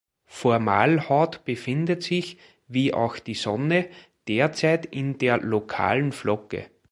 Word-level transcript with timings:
Fomalhaut 0.25 1.45
befindet 1.45 2.01
sich, 2.01 2.39
wie 2.67 2.91
auch 2.91 3.19
die 3.19 3.35
Sonne, 3.35 3.87
derzeit 4.27 4.87
in 4.87 5.19
der 5.19 5.37
Lokalen 5.37 6.11
Flocke. 6.11 6.71